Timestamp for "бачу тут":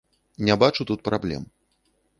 0.63-1.05